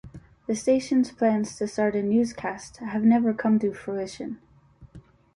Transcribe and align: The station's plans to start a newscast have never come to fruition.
The 0.47 0.55
station's 0.55 1.11
plans 1.11 1.57
to 1.57 1.67
start 1.67 1.95
a 1.95 2.01
newscast 2.01 2.77
have 2.77 3.03
never 3.03 3.35
come 3.35 3.59
to 3.59 3.71
fruition. 3.71 4.39